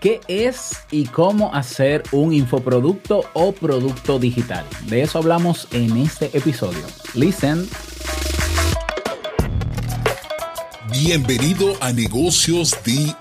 [0.00, 4.64] qué es y cómo hacer un infoproducto o producto digital.
[4.86, 6.86] De eso hablamos en este episodio.
[7.14, 7.68] Listen.
[10.90, 13.14] Bienvenido a Negocios DIY.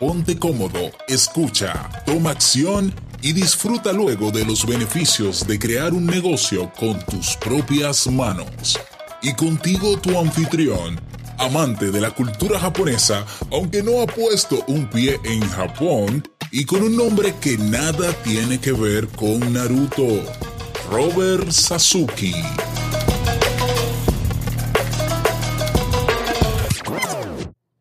[0.00, 2.92] Ponte cómodo, escucha, toma acción
[3.22, 8.78] y disfruta luego de los beneficios de crear un negocio con tus propias manos.
[9.22, 11.00] Y contigo tu anfitrión,
[11.38, 16.82] amante de la cultura japonesa, aunque no ha puesto un pie en Japón, y con
[16.82, 20.22] un nombre que nada tiene que ver con Naruto,
[20.90, 22.34] Robert Sasuke.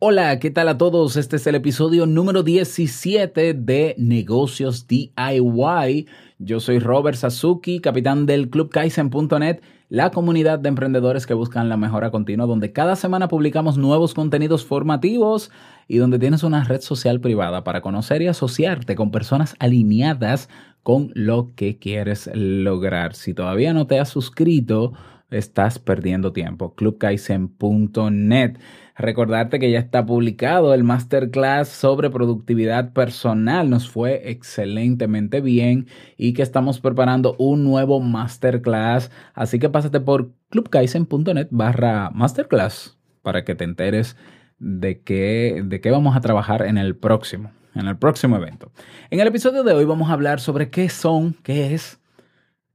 [0.06, 1.16] Hola, ¿qué tal a todos?
[1.16, 6.08] Este es el episodio número 17 de Negocios DIY.
[6.40, 9.62] Yo soy Robert Sasuki, capitán del Club Kaizen.net,
[9.94, 14.66] la comunidad de emprendedores que buscan la mejora continua, donde cada semana publicamos nuevos contenidos
[14.66, 15.52] formativos
[15.88, 20.50] y donde tienes una red social privada para conocer y asociarte con personas alineadas
[20.82, 23.14] con lo que quieres lograr.
[23.14, 24.94] Si todavía no te has suscrito,
[25.38, 26.74] estás perdiendo tiempo.
[26.76, 28.58] clubkaizen.net.
[28.96, 33.70] Recordarte que ya está publicado el masterclass sobre productividad personal.
[33.70, 39.10] Nos fue excelentemente bien y que estamos preparando un nuevo masterclass.
[39.34, 44.16] Así que pásate por clubkaizen.net barra masterclass para que te enteres
[44.60, 48.72] de qué, de qué vamos a trabajar en el próximo, en el próximo evento.
[49.10, 52.00] En el episodio de hoy vamos a hablar sobre qué son, qué es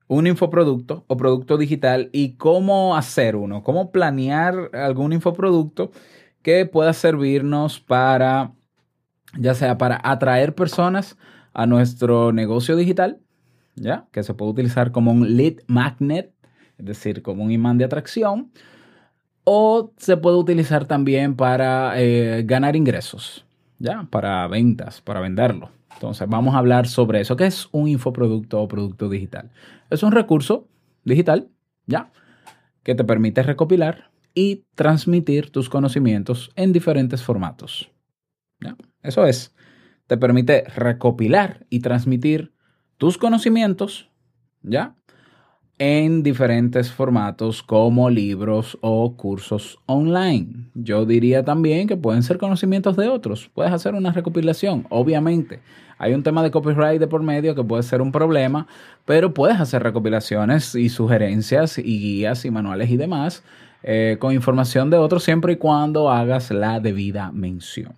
[0.08, 5.92] un infoproducto o producto digital y cómo hacer uno, cómo planear algún infoproducto
[6.42, 8.52] que pueda servirnos para,
[9.38, 11.16] ya sea para atraer personas
[11.52, 13.20] a nuestro negocio digital,
[13.76, 14.06] ¿ya?
[14.10, 16.32] Que se puede utilizar como un lead magnet,
[16.78, 18.50] es decir, como un imán de atracción,
[19.44, 23.44] o se puede utilizar también para eh, ganar ingresos,
[23.78, 24.06] ¿ya?
[24.10, 25.70] Para ventas, para venderlo.
[25.98, 27.36] Entonces, vamos a hablar sobre eso.
[27.36, 29.50] ¿Qué es un infoproducto o producto digital?
[29.90, 30.68] Es un recurso
[31.02, 31.48] digital,
[31.86, 32.12] ¿ya?
[32.84, 37.90] Que te permite recopilar y transmitir tus conocimientos en diferentes formatos.
[38.60, 38.76] ¿ya?
[39.02, 39.56] Eso es,
[40.06, 42.54] te permite recopilar y transmitir
[42.96, 44.08] tus conocimientos,
[44.62, 44.94] ¿ya?
[45.78, 50.70] En diferentes formatos como libros o cursos online.
[50.74, 53.50] Yo diría también que pueden ser conocimientos de otros.
[53.54, 55.60] Puedes hacer una recopilación, obviamente.
[55.98, 58.66] Hay un tema de copyright de por medio que puede ser un problema,
[59.04, 63.44] pero puedes hacer recopilaciones y sugerencias y guías y manuales y demás
[63.84, 67.94] eh, con información de otros siempre y cuando hagas la debida mención.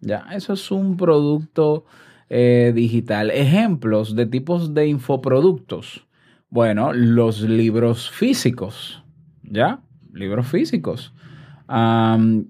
[0.00, 1.86] Ya, eso es un producto
[2.28, 3.30] eh, digital.
[3.30, 6.06] Ejemplos de tipos de infoproductos
[6.52, 9.02] bueno, los libros físicos,
[9.42, 9.80] ¿ya?
[10.12, 11.14] Libros físicos.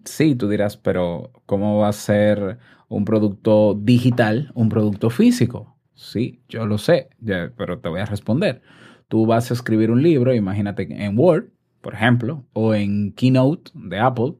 [0.05, 2.59] sí, tú dirás, pero ¿cómo va a ser
[2.89, 5.77] un producto digital un producto físico?
[5.95, 7.11] Sí, yo lo sé,
[7.57, 8.61] pero te voy a responder.
[9.07, 14.01] Tú vas a escribir un libro, imagínate en Word, por ejemplo, o en Keynote de
[14.01, 14.35] Apple,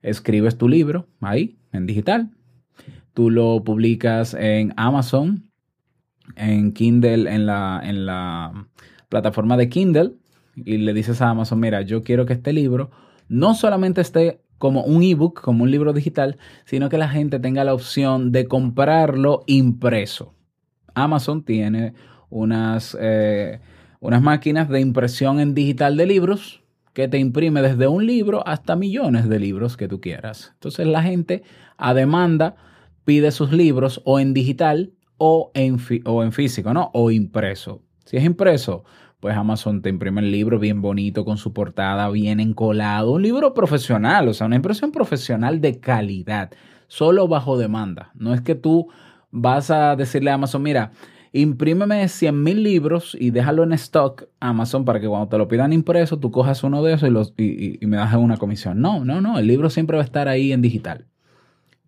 [0.00, 2.30] escribes tu libro ahí, en digital.
[3.12, 5.45] Tú lo publicas en Amazon
[6.34, 8.66] en Kindle, en la, en la
[9.08, 10.14] plataforma de Kindle,
[10.56, 12.90] y le dices a Amazon, mira, yo quiero que este libro
[13.28, 17.64] no solamente esté como un ebook, como un libro digital, sino que la gente tenga
[17.64, 20.34] la opción de comprarlo impreso.
[20.94, 21.92] Amazon tiene
[22.30, 23.60] unas, eh,
[24.00, 26.62] unas máquinas de impresión en digital de libros
[26.94, 30.52] que te imprime desde un libro hasta millones de libros que tú quieras.
[30.54, 31.42] Entonces la gente
[31.76, 32.56] a demanda
[33.04, 36.90] pide sus libros o en digital o en, o en físico, ¿no?
[36.94, 37.82] O impreso.
[38.04, 38.84] Si es impreso,
[39.20, 43.12] pues Amazon te imprime el libro bien bonito, con su portada bien encolado.
[43.12, 46.50] Un libro profesional, o sea, una impresión profesional de calidad,
[46.86, 48.12] solo bajo demanda.
[48.14, 48.88] No es que tú
[49.30, 50.92] vas a decirle a Amazon, mira,
[51.32, 55.72] imprímeme 100 mil libros y déjalo en stock Amazon para que cuando te lo pidan
[55.72, 58.80] impreso, tú cojas uno de esos y, los, y, y me das una comisión.
[58.80, 61.06] No, no, no, el libro siempre va a estar ahí en digital.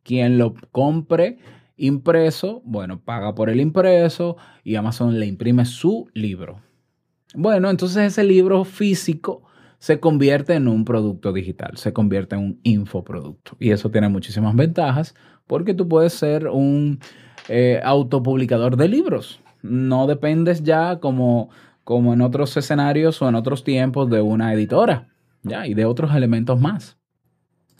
[0.02, 1.38] Quien lo compre
[1.78, 6.60] impreso, bueno, paga por el impreso y Amazon le imprime su libro.
[7.34, 9.42] Bueno, entonces ese libro físico
[9.78, 13.56] se convierte en un producto digital, se convierte en un infoproducto.
[13.60, 15.14] Y eso tiene muchísimas ventajas
[15.46, 16.98] porque tú puedes ser un
[17.48, 19.40] eh, autopublicador de libros.
[19.62, 21.50] No dependes ya como,
[21.84, 25.08] como en otros escenarios o en otros tiempos de una editora,
[25.42, 25.66] ¿ya?
[25.66, 26.96] Y de otros elementos más,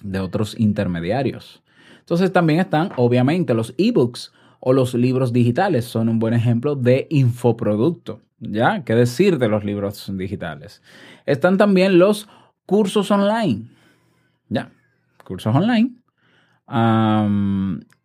[0.03, 1.63] de otros intermediarios.
[2.09, 5.85] Entonces también están, obviamente, los ebooks o los libros digitales.
[5.85, 8.23] Son un buen ejemplo de infoproducto.
[8.39, 8.83] ¿Ya?
[8.83, 10.81] ¿Qué decir de los libros digitales?
[11.27, 12.27] Están también los
[12.65, 13.69] cursos online.
[14.49, 14.71] ¿Ya?
[15.23, 15.97] Cursos online.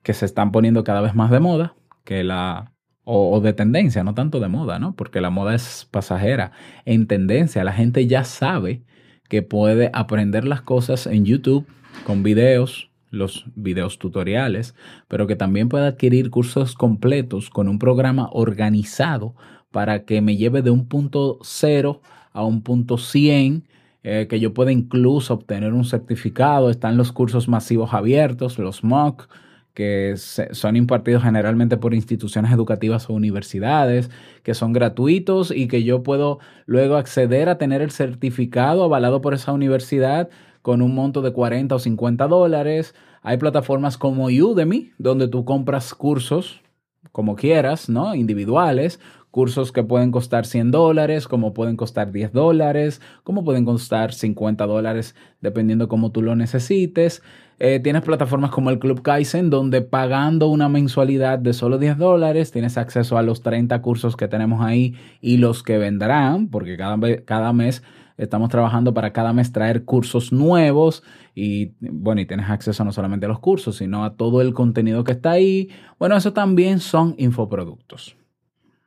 [0.01, 1.73] que se están poniendo cada vez más de moda,
[2.03, 2.73] que la
[3.05, 4.97] o, de tendencia, no tanto de moda, ¿no?
[4.97, 6.51] Porque la moda es pasajera.
[6.83, 8.83] En tendencia, la gente ya sabe
[9.29, 11.65] que puede aprender las cosas en YouTube
[12.05, 14.73] con videos, los videos tutoriales,
[15.07, 19.35] pero que también puede adquirir cursos completos con un programa organizado
[19.71, 22.01] para que me lleve de un punto cero
[22.33, 23.67] a un punto 100,
[24.03, 26.71] eh, que yo pueda incluso obtener un certificado.
[26.71, 29.29] Están los cursos masivos abiertos, los MOOC,
[29.75, 34.09] que son impartidos generalmente por instituciones educativas o universidades,
[34.41, 39.33] que son gratuitos y que yo puedo luego acceder a tener el certificado avalado por
[39.35, 40.29] esa universidad
[40.63, 42.95] con un monto de 40 o 50 dólares.
[43.21, 46.63] Hay plataformas como Udemy, donde tú compras cursos
[47.11, 48.15] como quieras, ¿no?
[48.15, 48.99] Individuales,
[49.29, 54.65] cursos que pueden costar 100 dólares, como pueden costar 10 dólares, como pueden costar 50
[54.65, 57.21] dólares, dependiendo cómo tú lo necesites.
[57.59, 62.51] Eh, tienes plataformas como el Club Kaizen, donde pagando una mensualidad de solo 10 dólares
[62.51, 66.97] tienes acceso a los 30 cursos que tenemos ahí y los que vendrán, porque cada,
[67.25, 67.83] cada mes
[68.17, 71.03] estamos trabajando para cada mes traer cursos nuevos
[71.35, 75.03] y bueno, y tienes acceso no solamente a los cursos, sino a todo el contenido
[75.03, 75.69] que está ahí.
[75.99, 78.15] Bueno, eso también son infoproductos.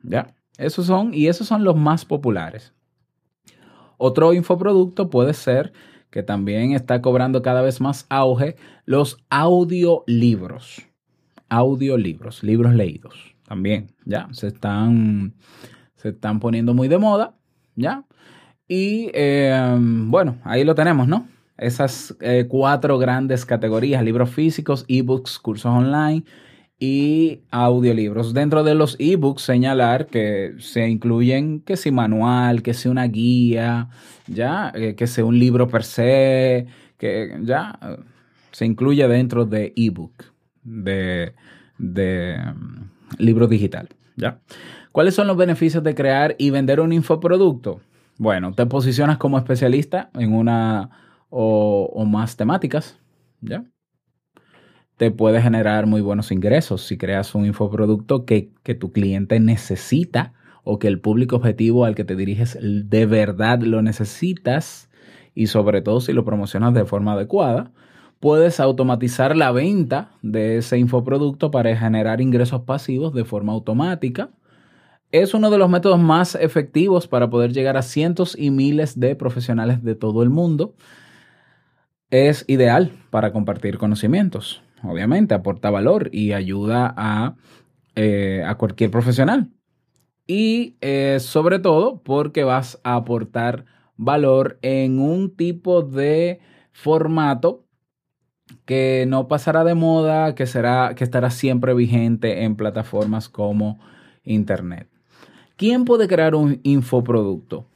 [0.03, 0.35] ¿Ya?
[0.59, 2.73] Esos son, y esos son los más populares.
[3.99, 5.73] Otro infoproducto puede ser
[6.11, 10.87] que también está cobrando cada vez más auge, los audiolibros.
[11.49, 13.35] Audiolibros, libros leídos.
[13.47, 15.35] También, ya, se están,
[15.95, 17.37] se están poniendo muy de moda,
[17.75, 18.05] ya.
[18.69, 21.29] Y em, bueno, ahí lo tenemos, ¿no?
[21.57, 26.25] Esas eh, cuatro grandes categorías, libros físicos, ebooks, cursos online
[26.79, 28.35] y audiolibros.
[28.35, 33.89] Dentro de los ebooks señalar que se incluyen que si manual, que sea una guía,
[34.27, 36.67] ya, eh, que sea un libro per se,
[36.99, 37.79] que ya
[38.57, 40.25] se incluye dentro de ebook,
[40.63, 41.35] de,
[41.77, 42.89] de um,
[43.19, 44.41] libro digital, ya.
[44.93, 47.83] ¿Cuáles son los beneficios de crear y vender un infoproducto?
[48.19, 50.91] Bueno, te posicionas como especialista en una
[51.29, 52.99] o, más temáticas,
[53.41, 53.65] ¿ya?
[54.97, 60.33] te puede generar muy buenos ingresos si creas un infoproducto que, que tu cliente necesita
[60.65, 64.89] o que el público objetivo al que te diriges de verdad lo necesitas
[65.35, 67.71] y sobre todo si lo promocionas de forma adecuada,
[68.21, 74.31] puedes automatizar la venta de ese infoproducto para generar ingresos pasivos de forma automática.
[75.13, 79.17] Es uno de los métodos más efectivos para poder llegar a cientos y miles de
[79.17, 80.75] profesionales de todo el mundo.
[82.11, 87.37] Es ideal para compartir conocimientos obviamente, aporta valor y ayuda a,
[87.95, 89.51] eh, cualquier profesional.
[90.27, 93.65] Y eh, sobre todo porque vas a aportar
[93.97, 96.41] valor en un tipo de
[96.73, 97.65] formato
[98.65, 103.81] que no pasará de moda, que, será, que estará siempre vigente en plataformas como
[104.25, 104.96] Internet.
[105.57, 107.67] ¿Quién puede crear un infoproducto?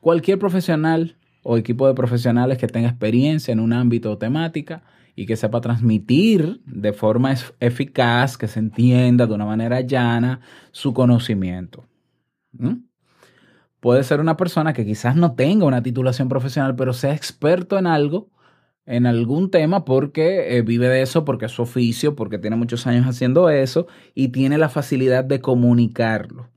[0.00, 4.82] Cualquier profesional o equipo de profesionales que tenga experiencia en un ámbito o temática
[5.14, 10.40] y que sepa transmitir de forma eficaz, que se entienda de una manera llana
[10.72, 11.84] su conocimiento.
[13.80, 17.86] Puede ser una persona que quizás no tenga una titulación profesional, pero sea experto en
[17.86, 18.30] algo,
[18.86, 22.86] en algún tema, porque eh, vive de eso, porque es su oficio, porque tiene muchos
[22.86, 26.48] años haciendo eso y tiene la facilidad de comunicarlo.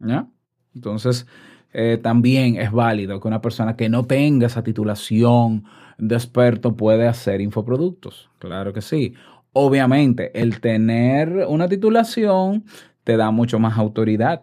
[0.00, 0.28] ¿Ya?
[0.74, 1.26] Entonces,
[1.72, 5.64] eh, también es válido que una persona que no tenga esa titulación
[5.98, 8.30] de experto puede hacer infoproductos.
[8.38, 9.14] Claro que sí.
[9.52, 12.64] Obviamente, el tener una titulación
[13.04, 14.42] te da mucho más autoridad.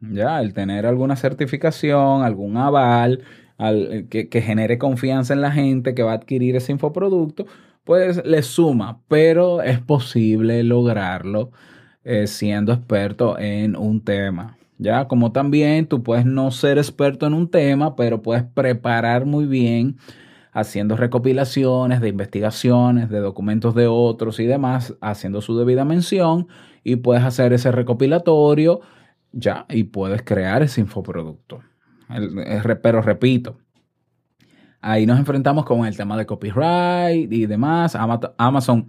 [0.00, 3.24] Ya, el tener alguna certificación, algún aval,
[4.10, 7.46] que, genere confianza en la gente que va a adquirir ese infoproducto,
[7.84, 11.52] pues le suma, pero es posible lograrlo
[12.04, 14.56] eh, siendo experto en un tema.
[14.82, 19.46] Ya, como también tú puedes no ser experto en un tema, pero puedes preparar muy
[19.46, 19.96] bien
[20.50, 26.48] haciendo recopilaciones de investigaciones, de documentos de otros y demás, haciendo su debida mención
[26.82, 28.80] y puedes hacer ese recopilatorio
[29.30, 31.60] ya y puedes crear ese infoproducto.
[32.82, 33.58] pero repito,
[34.80, 37.96] ahí nos enfrentamos con el tema de copyright y demás.
[38.36, 38.88] Amazon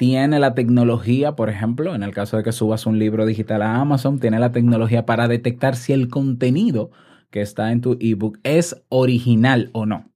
[0.00, 3.74] tiene la tecnología, por ejemplo, en el caso de que subas un libro digital a
[3.82, 6.90] Amazon, tiene la tecnología para detectar si el contenido
[7.28, 10.10] que está en tu ebook es original o no.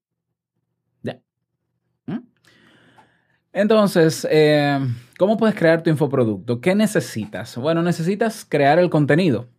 [3.53, 4.79] Entonces, eh,
[5.19, 6.63] ¿cómo puedes crear tu infoproducto?
[6.63, 7.55] ¿Qué necesitas?
[7.59, 9.51] Bueno, necesitas crear el contenido.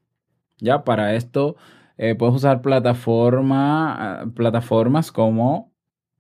[0.58, 1.56] Ya para esto
[2.00, 5.72] eh, puedes usar plataforma, plataformas como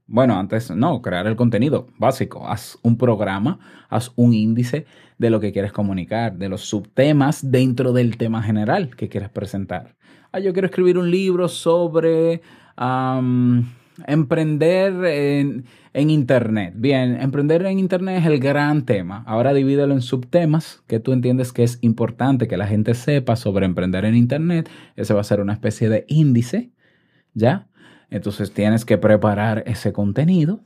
[0.07, 2.47] Bueno, antes no, crear el contenido básico.
[2.47, 3.59] Haz un programa,
[3.89, 4.85] haz un índice
[5.17, 9.95] de lo que quieres comunicar, de los subtemas dentro del tema general que quieres presentar.
[10.31, 12.41] Ah, yo quiero escribir un libro sobre
[14.05, 16.73] emprender en, en, Internet.
[16.75, 19.23] Bien, emprender en Internet es el gran tema.
[19.25, 23.65] Ahora divídelo en subtemas que tú entiendes que es importante que la gente sepa sobre
[23.65, 24.69] emprender en Internet.
[24.95, 26.69] Ese va a ser una especie de índice,
[27.33, 27.69] ¿ya?
[28.09, 30.59] Entonces tienes que preparar ese contenido,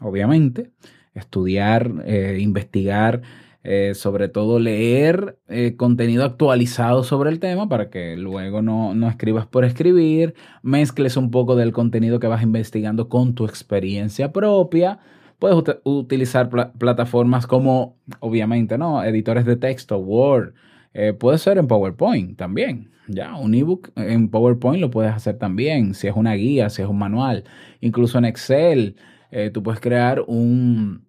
[0.00, 0.70] obviamente,
[1.14, 3.22] estudiar, eh, investigar,
[3.64, 9.08] eh, sobre todo leer eh, contenido actualizado sobre el tema para que luego no, no,
[9.08, 15.00] escribas por escribir, mezcles un poco del contenido que vas investigando con tu experiencia propia.
[15.38, 19.04] Puedes utilizar plataformas como, obviamente, ¿no?
[19.04, 20.54] Editores de texto, Word,
[21.18, 22.90] puede ser en PowerPoint también.
[23.08, 26.88] Ya, un ebook en PowerPoint lo puedes hacer también, si es una guía, si es
[26.88, 27.44] un manual.
[27.80, 28.96] Incluso en Excel,
[29.30, 31.06] eh, tú puedes crear un,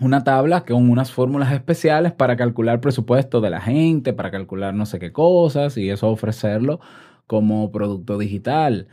[0.00, 4.84] una tabla con unas fórmulas especiales para calcular presupuesto de la gente, para calcular no
[4.84, 6.80] sé qué cosas y eso ofrecerlo
[7.26, 8.88] como producto digital.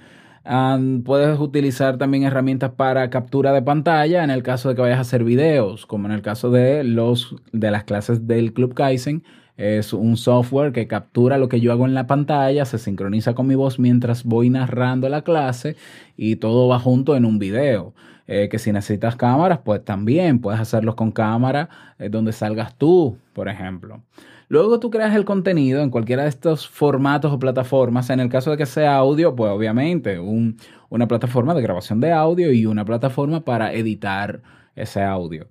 [1.03, 5.01] puedes utilizar también herramientas para captura de pantalla en el caso de que vayas a
[5.01, 9.23] hacer videos, como en el caso de, los, de las clases del Club Kaizen
[9.59, 13.45] es un software que captura lo que yo hago en la pantalla, se sincroniza con
[13.45, 15.75] mi voz mientras voy narrando la clase
[16.15, 17.93] y todo va junto en un video.
[18.25, 23.17] Eh, que si necesitas cámaras, pues también puedes hacerlos con cámara eh, donde salgas tú,
[23.33, 24.01] por ejemplo.
[24.47, 28.09] Luego tú creas el contenido en cualquiera de estos formatos o plataformas.
[28.11, 32.53] En el caso de que sea audio, pues obviamente una plataforma de grabación de audio
[32.53, 34.41] y una plataforma para editar
[34.75, 35.47] ese audio.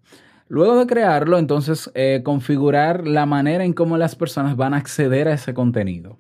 [0.48, 5.28] Luego de crearlo, entonces eh, configurar la manera en cómo las personas van a acceder
[5.28, 6.18] a ese contenido.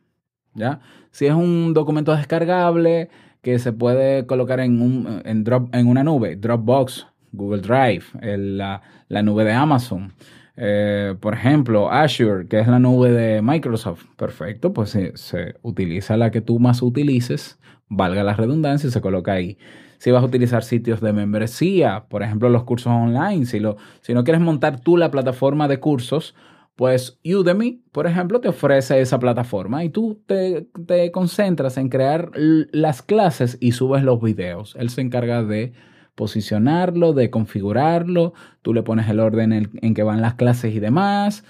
[0.54, 0.80] ¿ya?
[1.10, 3.08] Si es un documento descargable
[3.40, 8.82] que se puede colocar en, un, en, drop, en una nube, Dropbox, Google Drive, la,
[9.22, 10.12] nube de Amazon.
[10.56, 14.04] Eh, por ejemplo, Azure, que es la nube de Microsoft.
[14.16, 17.58] Perfecto, pues se utiliza la que tú más utilices,
[17.88, 19.56] valga la redundancia, y se coloca ahí
[19.98, 24.14] si vas a utilizar sitios de membresía, por ejemplo, los cursos online, si, lo, si
[24.14, 26.34] no quieres montar tú la plataforma de cursos,
[26.76, 32.30] pues Udemy, por ejemplo, te ofrece esa plataforma y tú te, te, concentras en crear
[32.34, 34.76] las clases y subes los videos.
[34.78, 35.72] Él se encarga de
[36.14, 40.78] posicionarlo, de configurarlo, tú le pones el orden en, en que van las clases y
[40.78, 41.44] demás.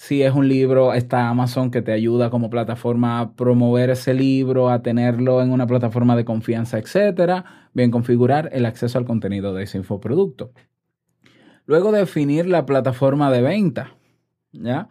[0.00, 4.70] Si es un libro, está Amazon que te ayuda como plataforma a promover ese libro,
[4.70, 7.68] a tenerlo en una plataforma de confianza, etcétera.
[7.74, 10.52] Bien, configurar el acceso al contenido de ese infoproducto.
[11.66, 13.96] Luego definir la plataforma de venta.
[14.52, 14.88] ¿Ya?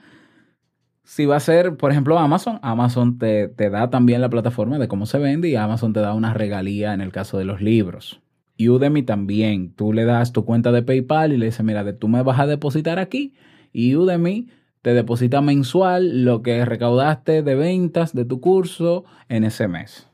[1.05, 4.89] Si va a ser, por ejemplo, Amazon, Amazon te, te, da también la plataforma de
[4.89, 8.21] cómo se vende y Amazon te da una regalía en el caso de los libros.
[8.59, 9.73] Udemy también.
[9.73, 12.45] Tú le das tu cuenta de PayPal y le dices, mira, tú me vas a
[12.45, 13.35] depositar aquí
[13.71, 14.49] y Udemy
[14.87, 20.07] te deposita mensual lo que recaudaste de ventas de tu curso en ese mes.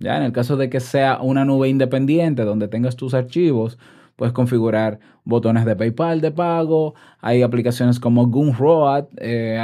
[0.00, 3.78] Ya en el caso de que sea una nube independiente donde tengas tus archivos,
[4.16, 9.58] puedes configurar botones de PayPal de pago, hay aplicaciones como Gumroad, eh,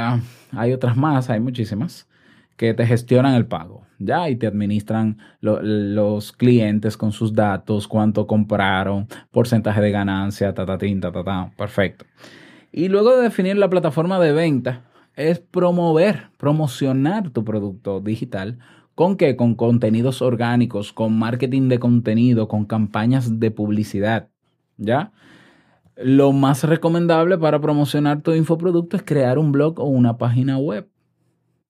[0.51, 2.07] hay otras más, hay muchísimas
[2.57, 4.31] que te gestionan el pago, ¿ya?
[4.31, 10.79] Y te administran los clientes con sus datos, cuánto compraron, porcentaje de ganancia, ta, ta,
[10.79, 12.05] ta, ta, ta, perfecto.
[12.77, 14.83] Y luego de definir la plataforma de venta,
[15.15, 18.59] es promover, promocionar tu producto digital.
[18.95, 19.37] ¿Con qué?
[19.37, 24.27] Con contenidos orgánicos, con marketing de contenido, con campañas de publicidad.
[24.75, 25.13] ¿Ya?
[25.95, 30.89] Lo más recomendable para promocionar tu infoproducto es crear un blog o una página web.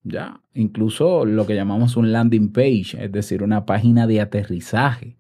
[0.02, 0.42] ¿Ya?
[0.56, 5.18] Incluso lo que llamamos un landing page, es decir, una página de aterrizaje,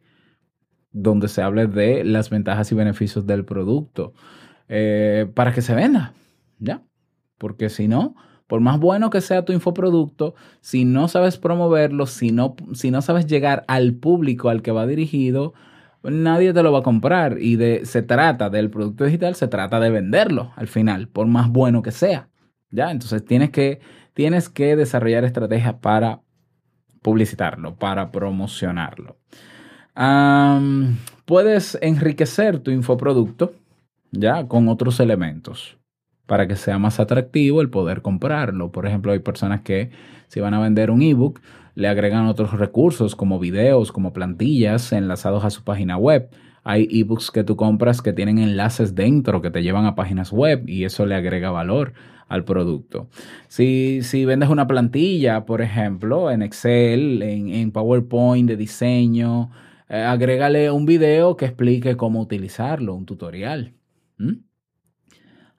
[0.91, 4.15] donde se hable de las ventajas y beneficios del producto
[4.67, 6.13] eh, para que se venda,
[6.59, 6.81] ¿ya?
[7.37, 8.15] Porque si no,
[8.47, 13.01] por más bueno que sea tu infoproducto, si no sabes promoverlo, si no, si no
[13.01, 15.53] sabes llegar al público al que va dirigido,
[16.03, 17.37] nadie te lo va a comprar.
[17.39, 21.49] Y de, se trata del producto digital, se trata de venderlo al final, por más
[21.49, 22.29] bueno que sea.
[22.71, 22.91] ¿Ya?
[22.91, 23.79] Entonces tienes que,
[24.13, 26.21] tienes que desarrollar estrategias para
[27.01, 29.17] publicitarlo, para promocionarlo.
[31.25, 33.53] puedes enriquecer tu infoproducto
[34.17, 35.77] ya con otros elementos
[36.25, 38.71] para que sea más atractivo el poder comprarlo.
[38.71, 39.91] Por ejemplo, hay personas que
[40.27, 41.39] si van a vender un ebook,
[41.75, 46.29] le agregan otros recursos como videos, como plantillas enlazados a su página web.
[46.63, 50.67] Hay ebooks que tú compras que tienen enlaces dentro que te llevan a páginas web
[50.67, 51.93] y eso le agrega valor
[52.27, 53.07] al producto.
[53.47, 59.51] Si, si vendes una plantilla, por ejemplo, en Excel, en, PowerPoint de diseño,
[59.89, 63.73] eh, agrégale un video que explique cómo utilizarlo, un tutorial.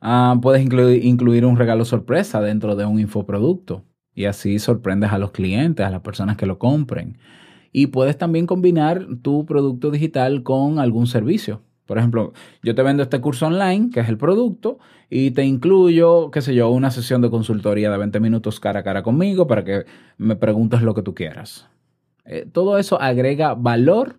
[0.01, 3.85] Ah, puedes incluir un regalo sorpresa dentro de un infoproducto
[4.15, 7.19] y así sorprendes a los clientes, a las personas que lo compren.
[7.73, 11.63] Y puedes también combinar tu producto digital con algún servicio.
[11.85, 12.33] Por ejemplo,
[12.63, 16.55] yo te vendo este curso online, que es el producto, y te incluyo, qué sé
[16.55, 19.85] yo, una sesión de consultoría de 20 minutos cara a cara conmigo para que
[20.19, 21.69] me preguntes lo que tú quieras.
[22.25, 24.19] Eh, todo eso agrega valor,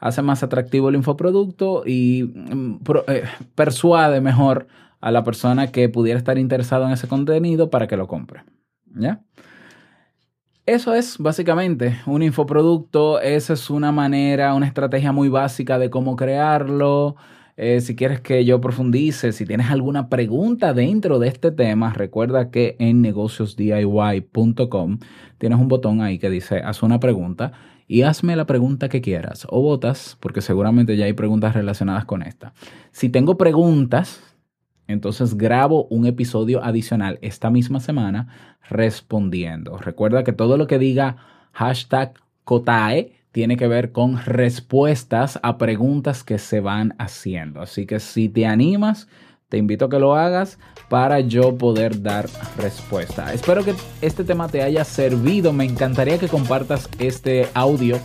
[0.00, 2.76] hace más atractivo el infoproducto y mm,
[3.06, 4.66] eh, persuade mejor
[5.00, 8.42] a la persona que pudiera estar interesado en ese contenido para que lo compre.
[8.94, 9.22] ¿Ya?
[10.66, 13.20] Eso es básicamente un infoproducto.
[13.20, 17.16] Esa es una manera, una estrategia muy básica de cómo crearlo.
[17.56, 22.50] Eh, si quieres que yo profundice, si tienes alguna pregunta dentro de este tema, recuerda
[22.50, 24.98] que en negociosdiy.com
[25.38, 27.52] tienes un botón ahí que dice haz una pregunta
[27.90, 32.22] y hazme la pregunta que quieras o votas, porque seguramente ya hay preguntas relacionadas con
[32.22, 32.52] esta.
[32.92, 34.22] Si tengo preguntas,
[34.86, 38.28] entonces grabo un episodio adicional esta misma semana
[38.68, 39.76] respondiendo.
[39.76, 41.16] Recuerda que todo lo que diga
[41.50, 47.60] hashtag Kotae tiene que ver con respuestas a preguntas que se van haciendo.
[47.60, 49.08] Así que si te animas,
[49.50, 53.34] te invito a que lo hagas para yo poder dar respuesta.
[53.34, 55.52] Espero que este tema te haya servido.
[55.52, 57.98] Me encantaría que compartas este audio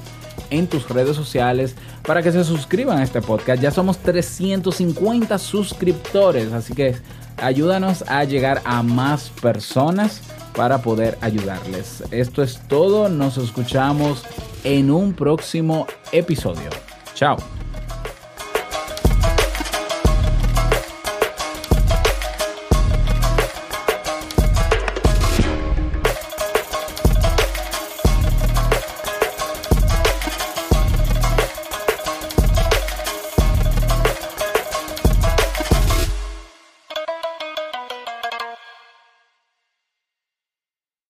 [0.50, 1.76] en tus redes sociales
[2.06, 3.62] para que se suscriban a este podcast.
[3.62, 6.96] Ya somos 350 suscriptores, así que
[7.38, 10.22] ayúdanos a llegar a más personas
[10.56, 12.04] para poder ayudarles.
[12.12, 14.24] Esto es todo, nos escuchamos
[14.64, 16.70] en un próximo episodio.
[17.14, 17.38] Chao.